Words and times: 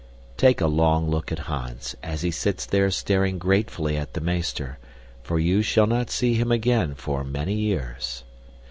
Take 0.35 0.61
a 0.61 0.65
long 0.65 1.07
look 1.11 1.31
at 1.31 1.37
Hans 1.45 1.95
as 2.01 2.23
he 2.23 2.31
sits 2.31 2.65
there 2.65 2.89
staring 2.89 3.37
gratefully 3.37 3.97
at 3.97 4.13
the 4.15 4.19
meester, 4.19 4.79
for 5.21 5.37
you 5.37 5.61
shall 5.61 5.85
not 5.85 6.09
see 6.09 6.33
him 6.33 6.51
again 6.51 6.95
for 6.95 7.23
many 7.23 7.53
years. 7.53 8.23